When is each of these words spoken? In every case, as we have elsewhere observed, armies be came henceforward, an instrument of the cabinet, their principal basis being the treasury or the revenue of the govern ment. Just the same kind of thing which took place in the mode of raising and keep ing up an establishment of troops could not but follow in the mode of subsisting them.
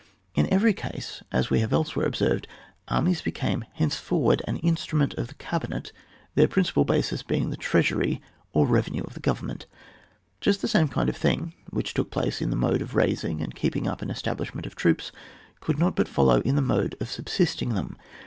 In 0.33 0.51
every 0.51 0.73
case, 0.73 1.21
as 1.31 1.51
we 1.51 1.59
have 1.59 1.71
elsewhere 1.71 2.07
observed, 2.07 2.47
armies 2.87 3.21
be 3.21 3.29
came 3.29 3.63
henceforward, 3.73 4.41
an 4.47 4.57
instrument 4.57 5.13
of 5.13 5.27
the 5.27 5.35
cabinet, 5.35 5.91
their 6.33 6.47
principal 6.47 6.85
basis 6.85 7.21
being 7.21 7.51
the 7.51 7.55
treasury 7.55 8.19
or 8.51 8.65
the 8.65 8.71
revenue 8.71 9.03
of 9.03 9.13
the 9.13 9.19
govern 9.19 9.49
ment. 9.49 9.67
Just 10.39 10.63
the 10.63 10.67
same 10.67 10.87
kind 10.87 11.07
of 11.07 11.15
thing 11.15 11.53
which 11.69 11.93
took 11.93 12.09
place 12.09 12.41
in 12.41 12.49
the 12.49 12.55
mode 12.55 12.81
of 12.81 12.95
raising 12.95 13.41
and 13.41 13.53
keep 13.53 13.75
ing 13.75 13.85
up 13.87 14.01
an 14.01 14.09
establishment 14.09 14.65
of 14.65 14.73
troops 14.75 15.11
could 15.59 15.77
not 15.77 15.95
but 15.95 16.07
follow 16.07 16.39
in 16.41 16.55
the 16.55 16.63
mode 16.63 16.95
of 16.99 17.07
subsisting 17.11 17.75
them. 17.75 17.95